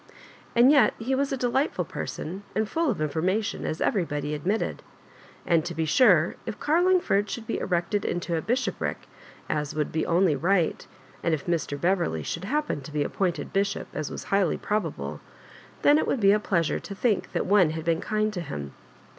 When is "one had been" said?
17.45-18.01